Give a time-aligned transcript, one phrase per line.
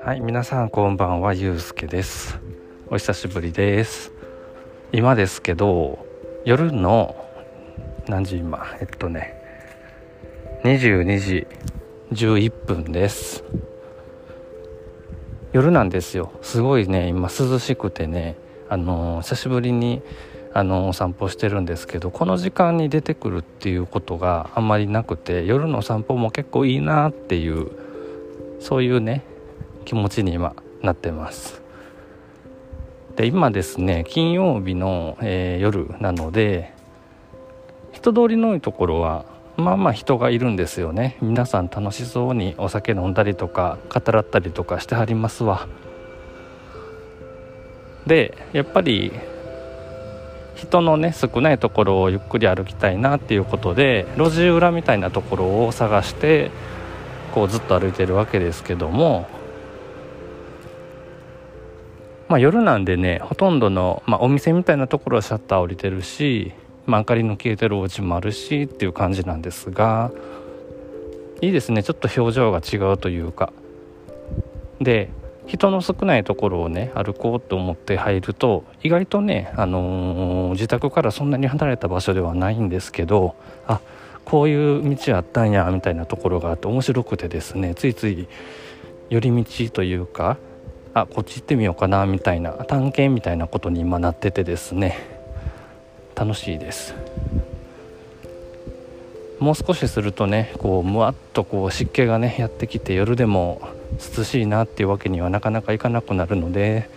[0.00, 2.38] はい皆さんこんばんはゆうすけです。
[2.88, 4.12] お久しぶりです。
[4.92, 6.06] 今ですけど
[6.44, 7.16] 夜の
[8.06, 8.64] 何時今？
[8.80, 9.34] えっとね
[10.64, 11.46] 22時
[12.12, 13.44] 11分です。
[15.52, 16.32] 夜なんですよ。
[16.42, 18.36] すごいね今涼しくてね
[18.68, 20.02] あの久しぶりに
[20.54, 27.70] あのお散歩してるんですけどこの時間に出てくるっていうことがあんまりなくて夜の散歩も結構いいなっていう
[28.58, 29.24] そういうね
[29.88, 31.62] 気持ちに今なってます。
[33.16, 36.74] で今ですね金曜日の、えー、夜なので
[37.92, 39.24] 人通りの多いところは
[39.56, 41.16] まあまあ人がいるんですよね。
[41.22, 45.66] 皆さん楽しそうにお酒飲んだりとか語らったりとかしてはりますわ。
[48.06, 49.10] でやっぱり
[50.54, 56.50] 人のね少ないところをゆっくり歩きたいなっていうことで路地裏みたいなところを探して
[57.32, 59.37] こうずっと歩いてるわけですけども
[62.28, 66.52] まあ夜なんでねほとんどの、まあ、お店みたいなところはシャッター降りてるし
[66.88, 70.10] まあ、明かりの消えてるお家もあるしっていう感じなんですが
[71.42, 71.84] いいですね。
[71.84, 73.52] ちょっと表情が違うというか。
[74.80, 75.10] で
[75.46, 83.34] 人の少ないところをね歩こうと思って入ると意外とね、あのー、自宅からそんなに離れた場所ではないんですけど
[83.66, 83.80] あ
[84.24, 88.28] こういう道あったんやみたいなところがあって面白くてですねついつい
[89.08, 90.36] 寄り道というか
[91.00, 95.18] あこっち行ってみようかなみたいな探検みたいなことに今なっててですね。
[96.14, 96.94] 楽しいです。
[99.38, 103.60] もう少しするとねこうむわっとこう湿気がねやってきて夜でも
[104.16, 106.90] 涼しいなっていうわけにはなかなかいかなくなるので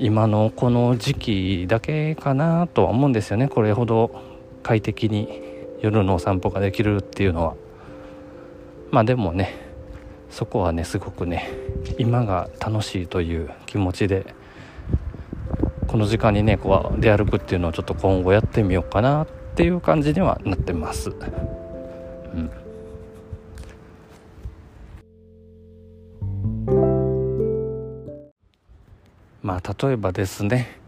[0.00, 3.48] 今のこの時期だけかなとは思うんですよね。
[3.48, 4.10] これほど
[4.64, 5.28] 快適に
[5.80, 7.54] 夜のお散歩ができるっていうのは。
[8.90, 9.54] まあでもね
[10.34, 11.48] そこはねすごくね
[11.96, 14.34] 今が楽しいという気持ちで
[15.86, 21.10] この時間にねこう出歩くっていうのをちょっと今後やってみようかなっていう感じにはなってます。
[21.10, 22.50] うん
[29.40, 30.80] まあ例えばですね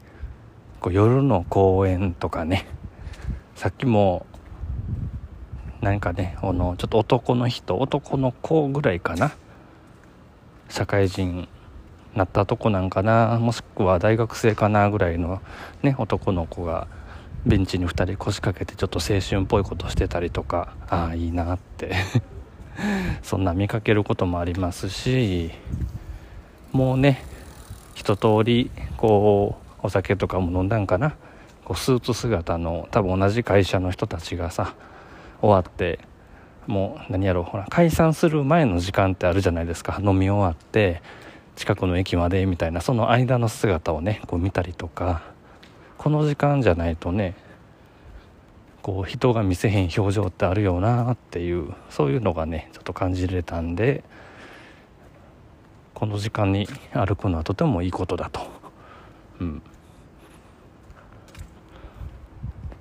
[0.80, 2.66] こう夜の公園とかね
[3.54, 4.26] さっきも
[5.80, 9.32] 何かねあのちょっと男の人男の子ぐらいかな。
[10.68, 11.48] 社会人
[12.14, 13.38] なったとこなんかな。
[13.38, 15.40] もしくは大学生かなぐらいの
[15.82, 16.88] ね男の子が
[17.44, 20.74] ベンチに2人腰掛けてちょっと青春っぽいことしてたりとか。
[20.88, 21.94] ああいいなって。
[23.22, 25.50] そんな見かけることもありますし。
[26.72, 27.22] もうね
[27.94, 31.14] 一通りこうお酒とかも飲んだんかな。
[31.64, 34.74] こうスーツ姿の多分同じ会社の人たちがさ
[35.40, 36.00] 終わって
[36.66, 40.00] もう何やろうほら解散する前の時間ってあるじゃないですか。
[40.00, 41.02] 飲み終わって
[41.54, 45.36] 近くの駅までみたいなその間の姿をねこう見たりとか。
[45.98, 47.34] この時間じゃないとね
[48.82, 54.04] こう人が見せへん表情ってあるよなっていうそういうのがねちょっと感じれたんで
[55.94, 58.42] この時間に歩くのはとてもいいことだと。
[59.40, 59.62] うん。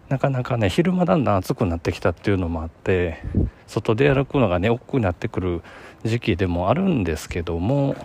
[0.09, 3.23] なかなかね昼間だんだん暑くなってきたっていうのもあって
[3.65, 5.63] 外で歩くのがね億劫になってくる
[6.03, 7.95] 時期でもあるんですけども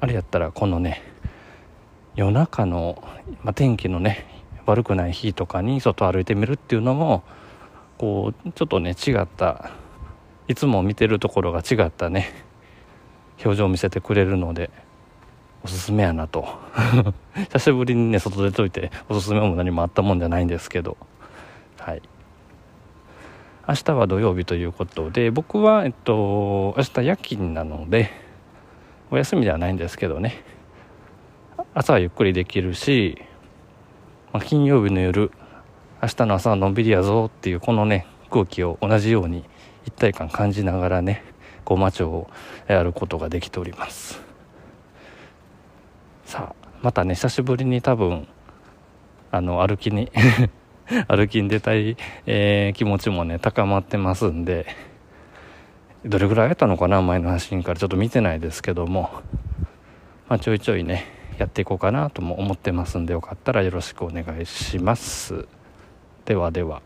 [0.00, 1.02] あれやったらこのね
[2.16, 3.02] 夜中の、
[3.42, 4.26] まあ、天気のね
[4.66, 7.22] 悪くない日とかに外歩いてみるっていうのも
[7.96, 9.70] こうちょっとね違った
[10.48, 12.44] いつも見てるところが違ったね
[13.42, 14.70] 表情を見せてくれるので
[15.64, 16.46] おすすめやなと。
[17.52, 20.98] 久しぶりにね外出といておすすめも何もあったもんじゃないんですけど。
[21.78, 22.02] はい。
[23.66, 28.10] 明日は土曜日ということで僕はえっと明日夜勤なので
[29.10, 30.42] お休みではないんですけどね。
[31.72, 33.16] 朝はゆっくりできるし、
[34.32, 35.32] まあ、金曜日の夜
[36.02, 39.44] 明日の朝はのんびりやぞっていうこのね空気を同じように
[39.86, 41.24] 一体感感じながらね
[41.64, 42.28] こう街を
[42.68, 44.33] やることができております。
[46.84, 48.28] またね久しぶりに多分
[49.30, 50.12] あの歩きに
[51.08, 51.96] 歩きに出たい、
[52.26, 54.66] えー、気持ちもね高まってますんで
[56.04, 57.80] どれぐらいやったのかな前の発信から。
[57.80, 59.08] ちょっと見てないですけども、
[60.28, 61.06] まあ、ちょいちょいね
[61.38, 65.48] やっていこうかなとも思ってますんでよかったらよろしくお願いします。
[66.26, 66.82] ではでは。